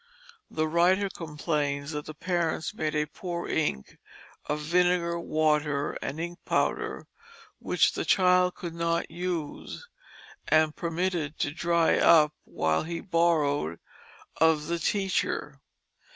The 0.49 0.67
writer 0.67 1.09
complains 1.11 1.91
that 1.91 2.05
the 2.07 2.15
parents 2.15 2.73
made 2.73 2.95
a 2.95 3.05
poor 3.05 3.47
ink 3.47 3.99
of 4.45 4.59
vinegar, 4.61 5.19
water, 5.19 5.91
and 6.01 6.19
ink 6.19 6.39
powder, 6.43 7.05
which 7.59 7.91
the 7.93 8.03
child 8.03 8.55
could 8.55 8.73
not 8.73 9.11
use, 9.11 9.87
and 10.47 10.75
permitted 10.75 11.37
to 11.41 11.51
dry 11.51 11.99
up 11.99 12.33
while 12.45 12.81
he 12.81 12.99
borrowed 12.99 13.79
of 14.37 14.65
the 14.65 14.79
teacher. 14.79 15.61